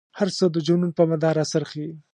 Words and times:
هر 0.17 0.29
څه 0.37 0.45
د 0.55 0.57
جنون 0.67 0.91
په 0.97 1.03
مدار 1.11 1.35
را 1.39 1.45
څرخي. 1.51 1.87